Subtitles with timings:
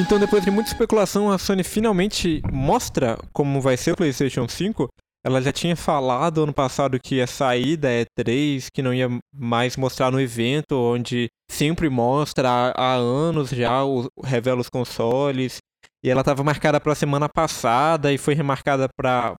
[0.00, 4.88] Então, depois de muita especulação, a Sony finalmente mostra como vai ser o PlayStation 5.
[5.26, 9.76] Ela já tinha falado ano passado que ia sair da E3, que não ia mais
[9.76, 15.58] mostrar no evento, onde sempre mostra há, anos já, o, revela os consoles.
[16.04, 19.34] E ela estava marcada para a semana passada e foi remarcada para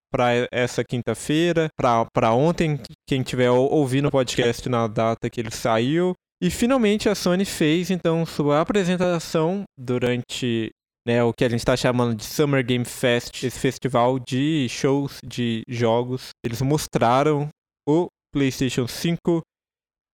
[0.51, 6.13] essa quinta-feira, para ontem, quem tiver ouvindo o podcast na data que ele saiu.
[6.41, 10.69] E finalmente a Sony fez então sua apresentação durante
[11.05, 15.17] né, o que a gente está chamando de Summer Game Fest, esse festival de shows
[15.25, 16.29] de jogos.
[16.45, 17.49] Eles mostraram
[17.87, 19.41] o PlayStation 5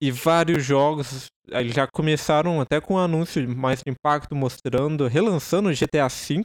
[0.01, 1.25] e vários jogos.
[1.47, 6.43] Eles já começaram até com um anúncio mais de impacto mostrando, relançando o GTA V.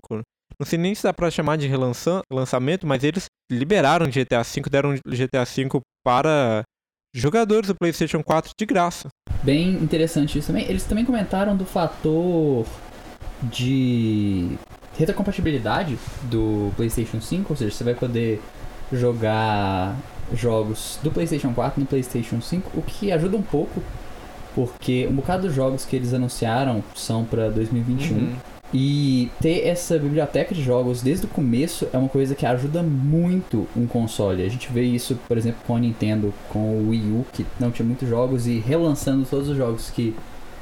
[0.58, 4.94] Não sei nem se dá para chamar de relançamento, mas eles liberaram GTA V, deram
[4.94, 6.64] GTA V para
[7.14, 9.08] jogadores do PlayStation 4 de graça.
[9.42, 10.66] Bem interessante isso também.
[10.68, 12.66] Eles também comentaram do fator
[13.42, 14.58] de
[14.98, 18.40] retrocompatibilidade do PlayStation 5, ou seja, você vai poder
[18.92, 19.96] jogar
[20.34, 23.82] jogos do PlayStation 4 no PlayStation 5, o que ajuda um pouco,
[24.54, 28.16] porque um bocado dos jogos que eles anunciaram são para 2021.
[28.16, 28.36] Uhum.
[28.72, 33.66] E ter essa biblioteca de jogos desde o começo é uma coisa que ajuda muito
[33.76, 34.44] um console.
[34.44, 37.70] A gente vê isso, por exemplo, com a Nintendo, com o Wii U, que não
[37.70, 40.14] tinha muitos jogos, e relançando todos os jogos que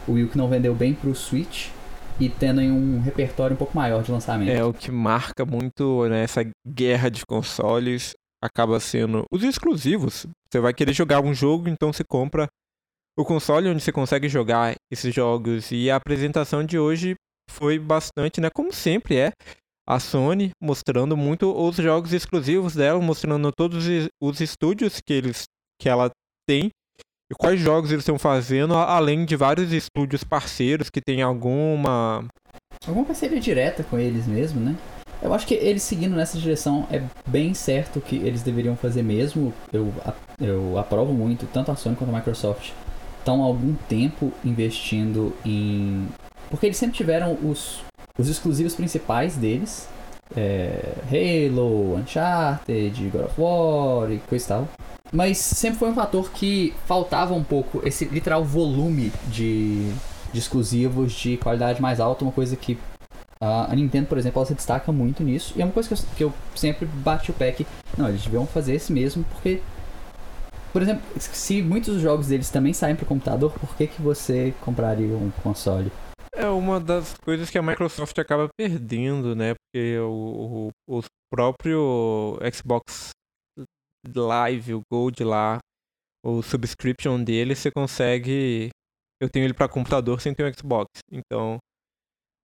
[0.06, 1.68] o Wii U que não vendeu bem pro Switch
[2.18, 4.50] e tendo um repertório um pouco maior de lançamento.
[4.50, 10.26] É, o que marca muito né, essa guerra de consoles acaba sendo os exclusivos.
[10.50, 12.48] Você vai querer jogar um jogo, então você compra
[13.16, 15.70] o console onde você consegue jogar esses jogos.
[15.70, 17.14] E a apresentação de hoje
[17.48, 18.48] foi bastante, né?
[18.50, 19.32] Como sempre é,
[19.88, 23.86] a Sony mostrando muito os jogos exclusivos dela, mostrando todos
[24.20, 25.44] os estúdios que eles
[25.80, 26.10] que ela
[26.46, 26.70] tem
[27.30, 32.26] e quais jogos eles estão fazendo, além de vários estúdios parceiros que tem alguma
[32.86, 34.76] alguma parceria direta com eles mesmo, né?
[35.20, 39.52] Eu acho que eles seguindo nessa direção é bem certo que eles deveriam fazer mesmo.
[39.72, 39.92] Eu,
[40.40, 42.72] eu aprovo muito, tanto a Sony quanto a Microsoft
[43.18, 46.06] estão há algum tempo investindo em
[46.50, 47.80] porque eles sempre tiveram os,
[48.18, 49.88] os exclusivos principais deles.
[50.36, 54.68] É, Halo, Uncharted, God of War e coisa e tal.
[55.10, 59.90] Mas sempre foi um fator que faltava um pouco esse literal volume de,
[60.32, 62.76] de exclusivos de qualidade mais alta, uma coisa que
[63.40, 65.54] a Nintendo, por exemplo, ela se destaca muito nisso.
[65.56, 67.66] E é uma coisa que eu, que eu sempre bati o pé que,
[67.96, 69.62] não, eles deviam fazer esse mesmo, porque,
[70.72, 74.52] por exemplo, se muitos jogos deles também saem para o computador, por que, que você
[74.60, 75.90] compraria um console?
[76.40, 79.54] É uma das coisas que a Microsoft acaba perdendo, né?
[79.54, 83.10] Porque o, o, o próprio Xbox
[84.06, 85.58] Live, o Gold lá,
[86.24, 88.68] o subscription dele, você consegue.
[89.20, 90.86] Eu tenho ele para computador sem ter um Xbox.
[91.10, 91.58] Então,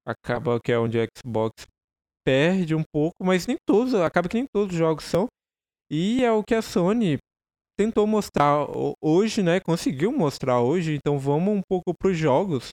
[0.05, 1.53] acaba que é onde o Xbox
[2.27, 5.29] perde um pouco, mas nem todos, acaba que nem todos os jogos são.
[5.89, 7.19] E é o que a Sony
[7.79, 8.67] tentou mostrar
[9.01, 9.61] hoje, né?
[9.61, 10.97] Conseguiu mostrar hoje.
[10.97, 12.71] Então, vamos um pouco para os jogos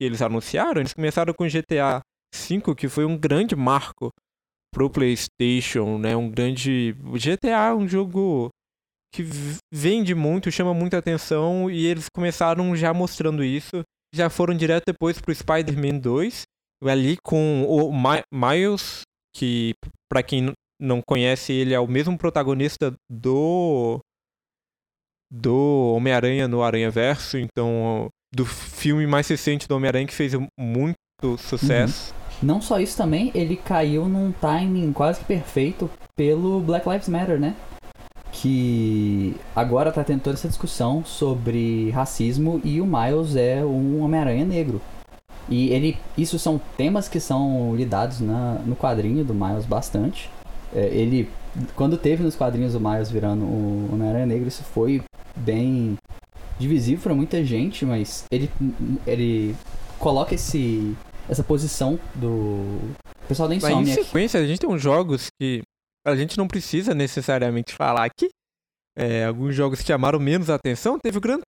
[0.00, 2.00] que eles anunciaram, eles começaram com GTA
[2.34, 4.10] V, que foi um grande marco
[4.72, 6.16] pro PlayStation, né?
[6.16, 8.48] Um grande GTA, é um jogo
[9.12, 9.24] que
[9.72, 13.82] vende muito, chama muita atenção e eles começaram já mostrando isso.
[14.14, 16.42] Já foram direto depois pro Spider-Man 2,
[16.84, 17.92] ali com o
[18.32, 19.02] Miles,
[19.36, 19.74] que
[20.08, 24.00] para quem não conhece, ele é o mesmo protagonista do
[25.32, 30.96] do Homem-Aranha no Aranha Verso, então do filme mais recente do Homem-Aranha que fez muito
[31.38, 32.12] sucesso.
[32.12, 32.20] Uhum.
[32.42, 37.38] Não só isso também, ele caiu num timing quase que perfeito pelo Black Lives Matter,
[37.38, 37.54] né?
[38.32, 44.44] Que agora tá tendo toda essa discussão sobre racismo e o Miles é um Homem-Aranha
[44.44, 44.80] negro.
[45.48, 50.30] E ele, isso são temas que são lidados na, no quadrinho do Miles bastante.
[50.72, 51.28] É, ele,
[51.74, 55.02] quando teve nos quadrinhos o Miles virando o Homem-Aranha negro, isso foi
[55.36, 55.98] bem
[56.60, 58.50] divisivo para muita gente, mas ele,
[59.06, 59.56] ele
[59.98, 60.94] coloca esse,
[61.28, 62.76] essa posição do
[63.24, 63.88] o pessoal Insomniac.
[63.88, 65.62] Mas em sequência, a gente tem uns jogos que
[66.06, 68.28] a gente não precisa necessariamente falar aqui.
[68.96, 70.98] É, alguns jogos que chamaram menos atenção.
[70.98, 71.38] Teve o Gran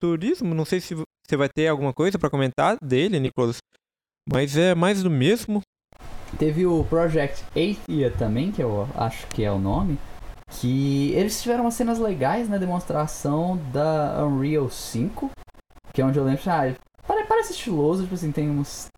[0.00, 3.56] Turismo, não sei se você vai ter alguma coisa para comentar dele, Nicolas.
[4.28, 5.62] Mas é mais do mesmo.
[6.38, 9.98] Teve o Project Athia também, que eu acho que é o nome
[10.58, 15.30] que eles tiveram umas cenas legais na demonstração da Unreal 5,
[15.92, 16.74] que é onde eu lembro, ah,
[17.40, 18.88] parece estiloso, tipo assim, tem uns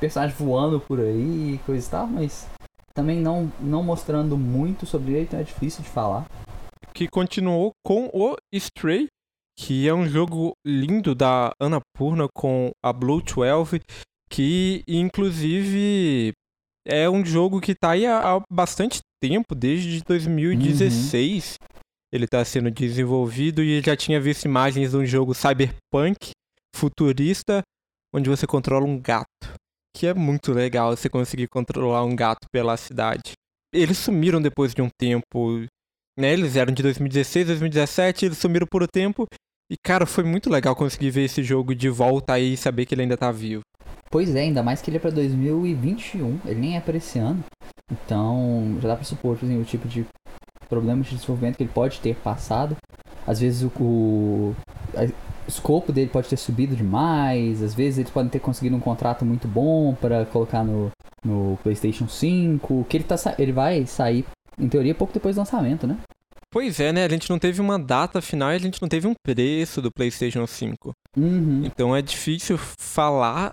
[0.00, 2.48] personagens voando por aí e coisa e tal, mas
[2.94, 6.26] também não, não mostrando muito sobre ele, então é difícil de falar.
[6.92, 9.06] Que continuou com o Stray,
[9.56, 13.80] que é um jogo lindo da Annapurna com a Blue 12,
[14.28, 16.32] Que, inclusive,
[16.86, 21.56] é um jogo que tá aí há bastante tempo, desde 2016.
[21.60, 21.68] Uhum.
[22.12, 26.32] Ele tá sendo desenvolvido e já tinha visto imagens de um jogo cyberpunk
[26.74, 27.62] futurista
[28.12, 29.54] onde você controla um gato.
[29.96, 33.32] Que é muito legal você conseguir controlar um gato pela cidade.
[33.72, 35.64] Eles sumiram depois de um tempo,
[36.18, 36.32] né?
[36.32, 39.26] Eles eram de 2016, 2017, eles sumiram por um tempo.
[39.72, 42.94] E, cara, foi muito legal conseguir ver esse jogo de volta aí e saber que
[42.94, 43.62] ele ainda tá vivo.
[44.10, 47.42] Pois é, ainda mais que ele é pra 2021, ele nem é pra esse ano.
[47.90, 50.04] Então, já dá pra supor, assim, o tipo de
[50.68, 52.76] problema de desenvolvimento que ele pode ter passado.
[53.26, 54.54] Às vezes o, o,
[54.94, 59.24] o escopo dele pode ter subido demais, às vezes eles podem ter conseguido um contrato
[59.24, 60.90] muito bom para colocar no,
[61.24, 64.26] no PlayStation 5, que ele, tá, ele vai sair,
[64.58, 65.96] em teoria, pouco depois do lançamento, né?
[66.52, 67.04] Pois é, né?
[67.04, 69.90] A gente não teve uma data final e a gente não teve um preço do
[69.90, 70.92] PlayStation 5.
[71.16, 71.64] Uhum.
[71.64, 73.52] Então é difícil falar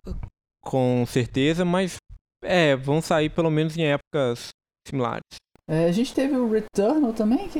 [0.62, 1.96] com certeza, mas
[2.44, 4.50] é, vão sair pelo menos em épocas
[4.86, 5.24] similares.
[5.68, 7.60] É, a gente teve o Returnal também, que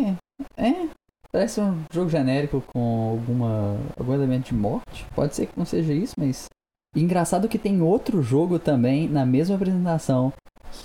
[0.58, 0.90] é,
[1.32, 5.06] Parece um jogo genérico com alguma, algum elemento de morte.
[5.14, 6.48] Pode ser que não seja isso, mas.
[6.96, 10.34] engraçado que tem outro jogo também na mesma apresentação,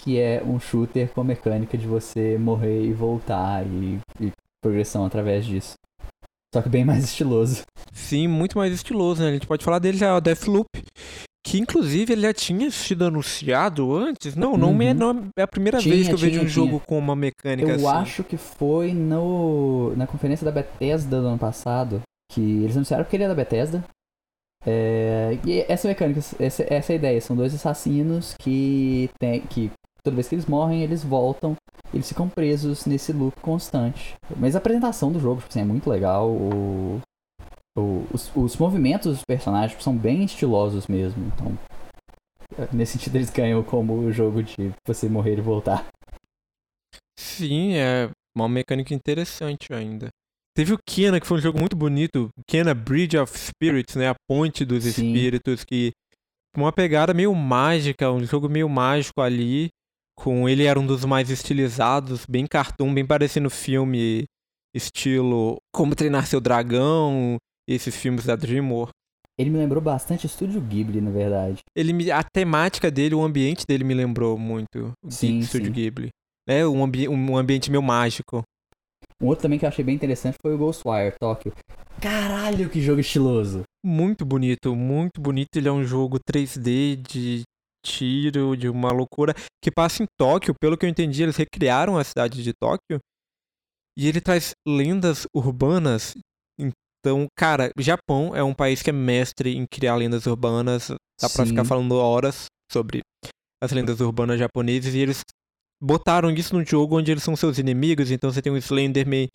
[0.03, 4.33] que é um shooter com mecânica de você morrer e voltar e, e
[4.65, 5.75] progressão através disso.
[6.55, 7.63] Só que bem mais estiloso.
[7.93, 9.29] Sim, muito mais estiloso, né?
[9.29, 10.69] A gente pode falar dele já, o Deathloop.
[11.47, 14.35] Que inclusive ele já tinha sido anunciado antes.
[14.35, 14.95] Não, não, é, uhum.
[14.95, 16.55] não é a primeira tinha, vez que eu tinha, vejo um tinha.
[16.55, 17.85] jogo com uma mecânica eu assim.
[17.85, 22.01] Eu acho que foi no, na conferência da Bethesda do ano passado.
[22.33, 23.85] Que eles anunciaram porque ele é da Bethesda.
[24.65, 27.21] É, e essa mecânica, essa, essa é a ideia.
[27.21, 29.71] São dois assassinos que, tem, que
[30.05, 31.57] toda vez que eles morrem, eles voltam.
[31.93, 34.15] Eles ficam presos nesse loop constante.
[34.37, 36.31] Mas a apresentação do jogo tipo assim, é muito legal.
[36.31, 37.01] O,
[37.77, 41.25] o, os, os movimentos dos personagens são bem estilosos mesmo.
[41.27, 41.59] Então,
[42.73, 45.87] nesse sentido, eles ganham como o jogo de você morrer e voltar.
[47.19, 50.09] Sim, é uma mecânica interessante ainda.
[50.57, 52.29] Teve o Kena, que foi um jogo muito bonito.
[52.47, 54.09] Kena Bridge of Spirits, né?
[54.09, 54.91] A ponte dos Sim.
[54.91, 55.93] espíritos, que
[56.57, 59.69] uma pegada meio mágica, um jogo meio mágico ali.
[60.17, 64.25] Com ele era um dos mais estilizados, bem cartoon, bem parecendo filme
[64.75, 67.37] estilo Como Treinar Seu Dragão,
[67.69, 68.93] esses filmes da DreamWorks.
[69.37, 71.59] Ele me lembrou bastante Estúdio Ghibli, na verdade.
[71.77, 76.09] Ele me, a temática dele, o ambiente dele me lembrou muito sim, Estúdio Ghibli.
[76.49, 78.43] É um, ambi um ambiente meio mágico.
[79.21, 81.53] Um outro também que eu achei bem interessante foi o Ghostwire Tokyo.
[82.01, 83.63] Caralho, que jogo estiloso!
[83.85, 85.57] Muito bonito, muito bonito.
[85.57, 87.43] Ele é um jogo 3D de
[87.85, 90.55] tiro, de uma loucura, que passa em Tóquio.
[90.61, 92.99] Pelo que eu entendi, eles recriaram a cidade de Tóquio.
[93.97, 96.15] E ele traz lendas urbanas
[97.05, 100.89] então, cara, Japão é um país que é mestre em criar lendas urbanas.
[101.21, 101.37] Dá Sim.
[101.37, 103.03] pra ficar falando horas sobre
[103.63, 104.95] as lendas urbanas japonesas.
[104.95, 105.21] E eles
[105.83, 108.11] botaram isso no jogo onde eles são seus inimigos.
[108.11, 109.29] Então você tem o Slenderman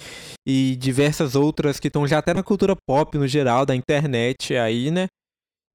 [0.48, 4.90] e diversas outras que estão já até na cultura pop no geral, da internet aí,
[4.90, 5.06] né?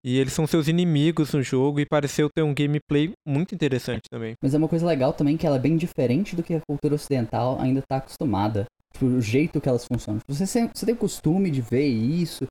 [0.04, 4.34] E eles são seus inimigos no jogo e pareceu ter um gameplay muito interessante também.
[4.42, 6.94] Mas é uma coisa legal também que ela é bem diferente do que a cultura
[6.94, 8.66] ocidental ainda está acostumada.
[8.92, 10.20] Tipo, o jeito que elas funcionam.
[10.28, 12.44] Você, você tem o costume de ver isso,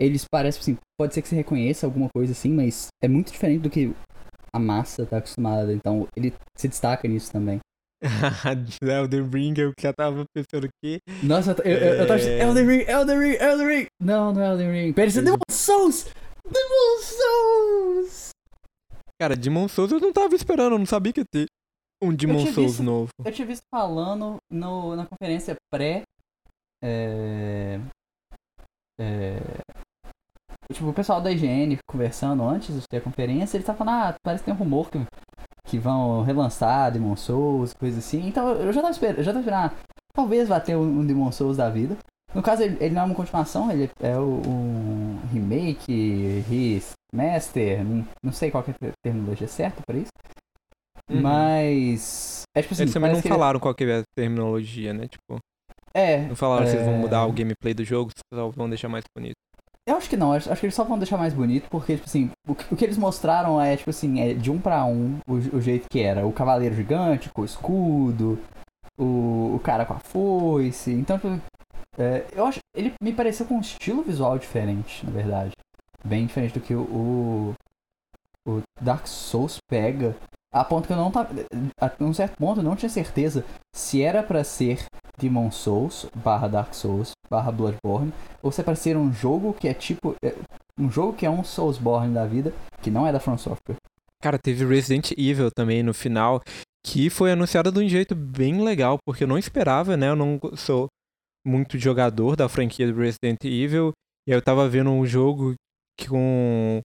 [0.00, 3.62] eles parecem assim, pode ser que você reconheça alguma coisa assim, mas é muito diferente
[3.62, 3.94] do que
[4.52, 5.72] a massa tá acostumada.
[5.72, 7.60] Então ele se destaca nisso também.
[8.82, 10.98] Elden Ring, eu já tava pensando que.
[11.22, 12.42] Nossa, eu, eu, eu tava é...
[12.42, 13.86] Elden Ring, Elden Ring, Elden Ring!
[14.02, 14.92] Não, não é Elden Ring.
[14.92, 16.06] Pera, é Demon Souls!
[16.50, 18.30] Demon Souls!
[19.20, 21.46] Cara, Demon Souls eu não tava esperando, eu não sabia que ia ter.
[22.02, 23.08] Um Demon Souls visto, novo.
[23.24, 26.02] Eu tinha visto falando no, na conferência pré.
[26.84, 27.80] É,
[29.00, 29.40] é,
[30.72, 34.14] tipo, o pessoal da IGN conversando antes de ter a conferência, ele tá falando, ah,
[34.22, 34.98] parece que tem um rumor que,
[35.66, 38.26] que vão relançar Demon Souls, coisa assim.
[38.26, 39.74] Então eu já tava esperando, já tava esperando, ah,
[40.12, 41.96] talvez vá ter um, um Demon Souls da vida.
[42.34, 44.85] No caso, ele, ele, não é uma continuação, ele é o, um
[45.32, 46.44] remake,
[47.12, 50.12] remaster, não, não sei qual é a terminologia certa para isso.
[51.10, 51.20] Uhum.
[51.20, 52.42] Mas.
[52.54, 52.82] É tipo assim.
[52.84, 55.06] Eles também não falaram qual que é a terminologia, né?
[55.08, 55.38] Tipo.
[55.94, 56.26] É.
[56.26, 56.66] Não falaram é...
[56.66, 59.36] se eles vão mudar o gameplay do jogo, se vão deixar mais bonito.
[59.88, 62.08] Eu acho que não, acho, acho, que eles só vão deixar mais bonito, porque, tipo
[62.08, 65.34] assim, o, o que eles mostraram é, tipo assim, é de um para um o,
[65.34, 66.26] o, jeito que era.
[66.26, 68.36] O cavaleiro gigante com o escudo,
[68.98, 70.90] o, o cara com a foice.
[70.90, 71.40] Então, tipo,
[71.98, 72.58] é, eu acho.
[72.74, 75.52] Ele me pareceu com um estilo visual diferente, na verdade.
[76.04, 77.54] Bem diferente do que o,
[78.46, 80.16] o Dark Souls pega.
[80.52, 81.30] A ponto que eu não tava.
[81.80, 84.84] A um certo ponto eu não tinha certeza se era para ser
[85.18, 88.12] Demon Souls barra Dark Souls barra Bloodborne
[88.42, 90.14] ou se é pra ser um jogo que é tipo.
[90.22, 90.34] É,
[90.78, 93.76] um jogo que é um Soulsborne da vida, que não é da From Software.
[94.22, 96.42] Cara, teve Resident Evil também no final,
[96.84, 100.08] que foi anunciada de um jeito bem legal, porque eu não esperava, né?
[100.10, 100.88] Eu não sou
[101.46, 103.92] muito jogador da franquia do Resident Evil,
[104.26, 105.54] e aí eu tava vendo um jogo
[106.08, 106.80] com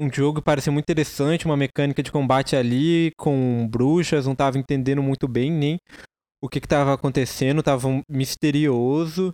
[0.00, 4.56] um jogo que parecia muito interessante, uma mecânica de combate ali com bruxas, não tava
[4.56, 5.76] entendendo muito bem nem
[6.42, 9.30] o que estava acontecendo, tava um misterioso.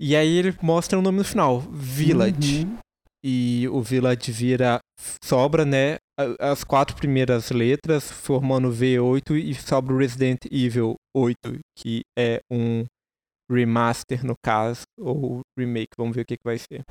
[0.00, 2.64] E aí ele mostra o nome no final, Village.
[2.64, 2.78] Uhum.
[3.22, 4.78] E o Village vira
[5.22, 5.96] sobra, né,
[6.40, 12.84] as quatro primeiras letras formando V8 e sobra o Resident Evil 8, que é um
[13.50, 16.84] remaster no caso, ou remake, vamos ver o que, que vai ser.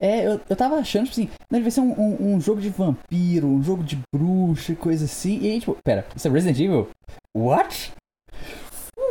[0.00, 2.70] É, eu, eu tava achando, tipo assim, deve vai ser um, um, um, jogo de
[2.70, 5.40] vampiro, um jogo de bruxa, coisa assim.
[5.40, 6.88] E aí, tipo, pera, isso é Resident Evil?
[7.36, 7.92] What?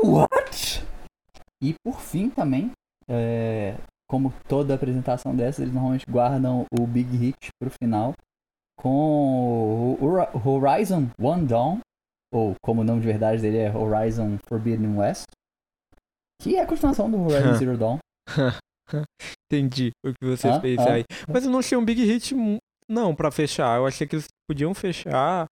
[0.04, 0.84] What?
[1.62, 2.72] E por fim também,
[3.10, 3.76] é,
[4.10, 8.14] como toda apresentação dessa, eles normalmente guardam o Big Hit pro final
[8.78, 11.80] com o Horizon One Dawn,
[12.32, 15.26] ou como o nome de verdade dele é Horizon Forbidden West,
[16.42, 18.00] que é a continuação do Horizon Zero Dawn.
[19.52, 20.94] Entendi o que você ah, fez ah.
[20.94, 21.04] aí.
[21.28, 22.36] Mas eu não achei um big hit,
[22.90, 23.78] não, para fechar.
[23.78, 25.46] Eu achei que eles podiam fechar,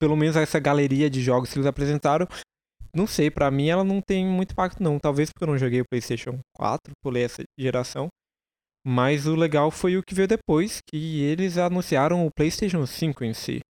[0.00, 2.26] pelo menos essa galeria de jogos que eles apresentaram.
[2.94, 4.98] Não sei, para mim ela não tem muito impacto, não.
[4.98, 8.08] Talvez porque eu não joguei o PlayStation 4, pulei essa geração.
[8.86, 13.32] Mas o legal foi o que veio depois, que eles anunciaram o PlayStation 5 em
[13.32, 13.60] si.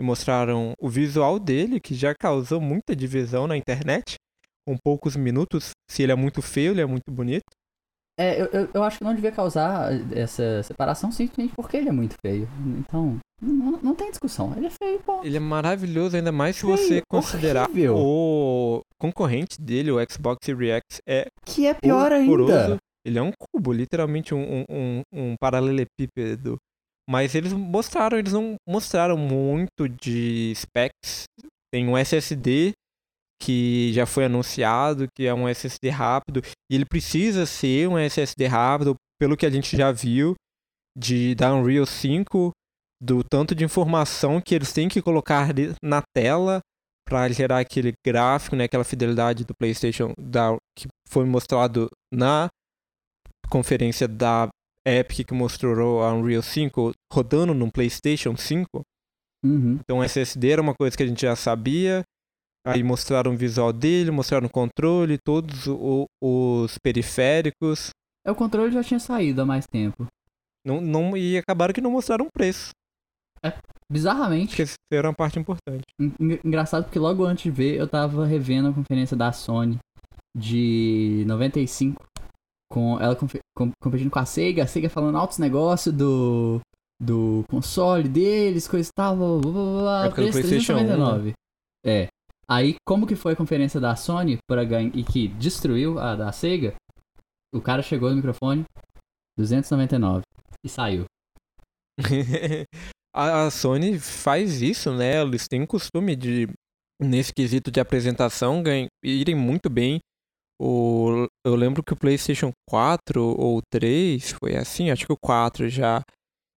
[0.00, 4.16] E mostraram o visual dele, que já causou muita divisão na internet.
[4.66, 7.44] Com poucos minutos, se ele é muito feio, ele é muito bonito.
[8.18, 11.92] É, eu, eu, eu, acho que não devia causar essa separação simplesmente porque ele é
[11.92, 12.48] muito feio.
[12.78, 14.54] Então, não, não tem discussão.
[14.56, 15.22] Ele é feio, pô.
[15.22, 17.94] Ele é maravilhoso, ainda mais se feio, você considerar horrível.
[17.98, 21.26] o concorrente dele, o Xbox Series X, é.
[21.44, 22.78] Que é pior ainda.
[23.04, 26.56] Ele é um cubo, literalmente um, um, um paralelepípedo.
[27.08, 31.24] Mas eles mostraram, eles não mostraram muito de specs.
[31.72, 32.72] Tem um SSD
[33.40, 38.46] que já foi anunciado, que é um SSD rápido, e ele precisa ser um SSD
[38.46, 40.34] rápido, pelo que a gente já viu
[40.96, 42.50] de da Unreal 5,
[43.02, 45.48] do tanto de informação que eles têm que colocar
[45.82, 46.60] na tela
[47.06, 52.48] para gerar aquele gráfico, né, aquela fidelidade do PlayStation da, que foi mostrado na
[53.48, 54.48] conferência da
[54.84, 58.82] Epic que mostrou a Unreal 5 rodando no PlayStation 5.
[59.44, 59.78] Uhum.
[59.80, 62.02] Então SSD era uma coisa que a gente já sabia.
[62.66, 67.90] Aí mostraram o visual dele, mostraram o controle, todos o, os periféricos.
[68.26, 70.06] É, o controle já tinha saído há mais tempo.
[70.66, 72.70] Não, não, e acabaram que não mostraram o preço.
[73.40, 73.52] É,
[73.90, 74.56] bizarramente.
[74.56, 75.84] Que era uma parte importante.
[76.44, 79.78] Engraçado porque logo antes de ver, eu tava revendo a conferência da Sony
[80.36, 82.02] de 95.
[82.68, 86.60] Com ela com, com, competindo com a Sega, a Sega falando altos negócios do,
[87.00, 90.06] do console deles, coisa e tal, blá blá blá blá.
[90.06, 91.32] Época do PlayStation 1, né?
[91.84, 92.08] É.
[92.48, 96.30] Aí, como que foi a conferência da Sony para ganhar e que destruiu a da
[96.30, 96.74] Sega?
[97.52, 98.64] O cara chegou no microfone
[99.36, 100.22] 299
[100.64, 101.04] e saiu.
[103.14, 105.20] a Sony faz isso, né?
[105.20, 106.48] Eles têm o costume de
[107.00, 108.62] nesse quesito de apresentação
[109.02, 110.00] irem muito bem.
[110.58, 115.68] O, eu lembro que o PlayStation 4 ou 3 foi assim, acho que o 4
[115.68, 116.02] já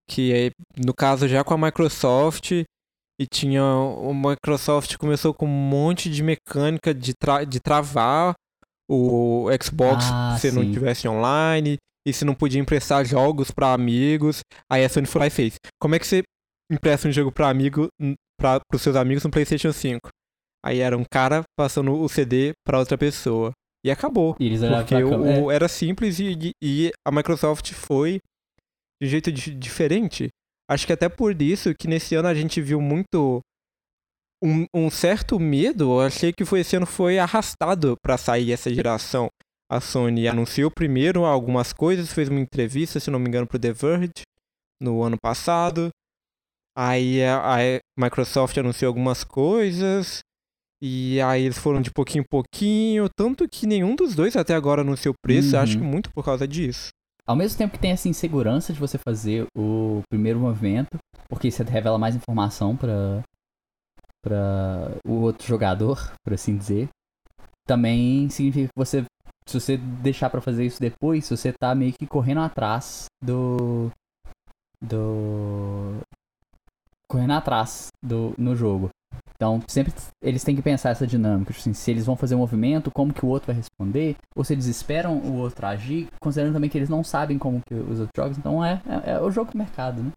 [0.09, 0.51] que é,
[0.85, 2.65] no caso já com a Microsoft
[3.21, 3.65] e tinha.
[3.65, 8.35] O Microsoft começou com um monte de mecânica de, tra de travar
[8.89, 10.57] o Xbox ah, se sim.
[10.57, 11.77] não tivesse online.
[12.07, 14.41] E se não podia emprestar jogos para amigos.
[14.71, 15.57] Aí a Sony foi lá e fez.
[15.79, 16.23] Como é que você
[16.73, 17.89] empresta um jogo para amigo
[18.41, 20.09] para os seus amigos no PlayStation 5?
[20.65, 23.53] Aí era um cara passando o CD para outra pessoa.
[23.85, 24.37] E acabou.
[24.41, 25.55] E porque o, é.
[25.55, 28.21] era simples e, e, a Microsoft foi
[29.01, 30.29] de um jeito diferente.
[30.71, 33.41] Acho que até por isso que nesse ano a gente viu muito
[34.43, 35.85] um, um certo medo.
[35.85, 39.29] Eu achei que foi, esse ano foi arrastado para sair essa geração.
[39.71, 43.73] A Sony anunciou primeiro algumas coisas, fez uma entrevista, se não me engano, pro The
[43.73, 44.23] Verge
[44.81, 45.91] no ano passado.
[46.77, 47.57] Aí a,
[47.99, 50.21] Microsoft anunciou algumas coisas.
[50.81, 53.09] E aí eles foram de pouquinho em pouquinho.
[53.17, 55.57] Tanto que nenhum dos dois até agora anunciou preço.
[55.57, 55.63] Uhum.
[55.63, 56.91] Acho que muito por causa disso.
[57.29, 60.97] Ao mesmo tempo que tem essa insegurança de você fazer o primeiro movimento,
[61.29, 63.23] porque você revela mais informação para
[64.25, 66.89] para o outro jogador, por assim dizer,
[67.67, 69.05] também significa que você
[69.47, 73.91] se você deixar para fazer isso depois, você tá meio que correndo atrás do
[74.81, 75.99] do
[77.11, 78.89] correndo atrás do no jogo.
[79.41, 82.39] Então, sempre eles têm que pensar essa dinâmica, tipo assim, se eles vão fazer um
[82.39, 86.55] movimento, como que o outro vai responder, ou se eles esperam o outro agir, considerando
[86.55, 89.31] também que eles não sabem como que os outros jogam, então é, é, é o
[89.31, 90.11] jogo do mercado, né?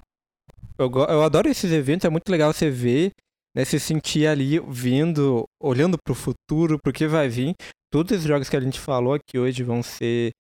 [0.82, 3.12] eu, eu adoro esses eventos, é muito legal você ver,
[3.56, 7.54] né, se sentir ali vindo, olhando para o futuro, pro que vai vir.
[7.92, 10.32] Todos os jogos que a gente falou aqui hoje vão ser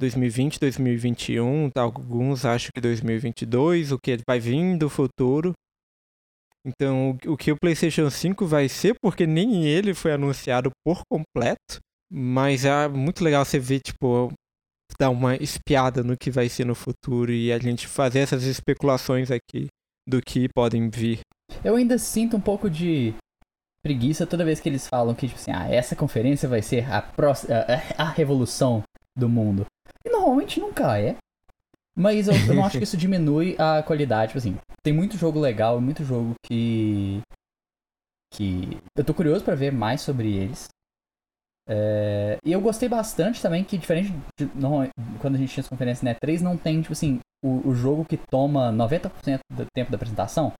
[0.00, 5.52] 2020, 2021, alguns acho que 2022, o que vai vir do futuro.
[6.68, 11.78] Então, o que o PlayStation 5 vai ser, porque nem ele foi anunciado por completo,
[12.12, 14.30] mas é muito legal você ver, tipo,
[14.98, 19.30] dar uma espiada no que vai ser no futuro e a gente fazer essas especulações
[19.30, 19.68] aqui
[20.06, 21.20] do que podem vir.
[21.64, 23.14] Eu ainda sinto um pouco de
[23.82, 27.00] preguiça toda vez que eles falam que, tipo assim, ah, essa conferência vai ser a,
[27.00, 27.54] próxima,
[27.96, 28.82] a, a revolução
[29.16, 29.64] do mundo.
[30.04, 31.16] E normalmente nunca é.
[31.98, 34.28] Mas eu, eu não acho que isso diminui a qualidade.
[34.28, 37.20] Tipo assim, tem muito jogo legal, muito jogo que.
[38.32, 38.78] que.
[38.96, 40.68] Eu tô curioso para ver mais sobre eles.
[41.68, 44.88] É, e eu gostei bastante também que, diferente de não,
[45.20, 48.06] quando a gente tinha essa conferência na E3, não tem, tipo assim, o, o jogo
[48.06, 50.52] que toma 90% do tempo da apresentação.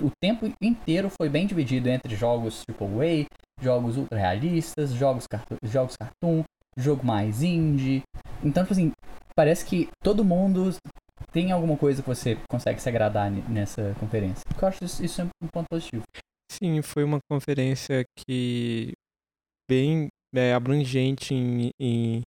[0.00, 3.26] O tempo inteiro foi bem dividido entre jogos AAA,
[3.60, 5.26] jogos ultra realistas, jogos,
[5.64, 6.42] jogos cartoon,
[6.76, 8.02] jogo mais indie.
[8.46, 8.92] Então, tipo assim,
[9.34, 10.70] parece que todo mundo
[11.32, 14.42] tem alguma coisa que você consegue se agradar nessa conferência.
[14.60, 16.02] Eu acho isso, isso é um ponto positivo.
[16.50, 18.92] Sim, foi uma conferência que
[19.68, 22.22] bem é, abrangente em, em,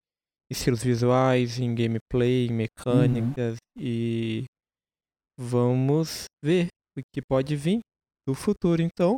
[0.52, 3.84] estilos visuais, em gameplay, em mecânicas uhum.
[3.84, 4.44] e
[5.40, 7.80] vamos ver o que pode vir
[8.28, 9.18] no futuro então.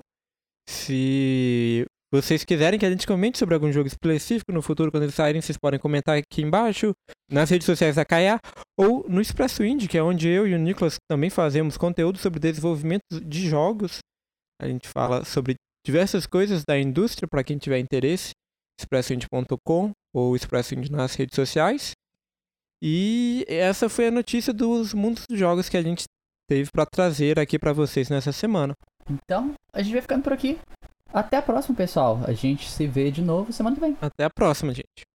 [0.70, 5.15] Se vocês quiserem que a gente comente sobre algum jogo específico no futuro, quando eles
[5.15, 6.94] saírem, vocês podem comentar aqui embaixo,
[7.30, 8.38] nas redes sociais da Kaia,
[8.77, 12.39] ou no Expresso Indie, que é onde eu e o Nicolas também fazemos conteúdo sobre
[12.39, 14.00] desenvolvimento de jogos.
[14.62, 18.32] A gente fala sobre diversas coisas da indústria, para quem tiver interesse,
[18.80, 21.91] expressoindie.com ou Expresso Indie nas redes sociais.
[22.84, 26.03] E essa foi a notícia dos mundos dos jogos que a gente
[26.50, 28.74] teve para trazer aqui para vocês nessa semana.
[29.09, 30.59] Então, a gente vai ficando por aqui.
[31.13, 32.19] Até a próxima, pessoal.
[32.25, 33.97] A gente se vê de novo semana que vem.
[34.01, 35.10] Até a próxima, gente.